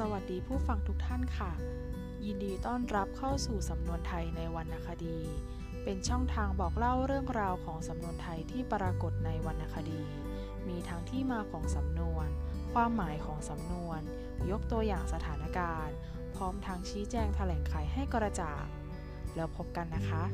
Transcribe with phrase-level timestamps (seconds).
[0.00, 1.52] สวัสดีผู้ฟังทุกท่านค่ะ
[2.24, 5.18] ยินดีต้อนรับเข้าสู่สำนวนไทยในวรรณคดี
[5.84, 10.00] เป็นช่องทางบอกเล่าเรื่องราวของสำนวนไทยที่ปรากฏในวรรณคดี
[10.68, 12.28] มีทั้งที่มาของสำนวน
[12.72, 14.00] ความหมายของสำนวน
[14.50, 15.96] ยกตัวอย่างสถานการณ์
[16.34, 18.64] พร้อมทั้งชี้แจงแถลงไขให้กระจ่าง
[19.36, 20.24] แล้วพบกันนะคะ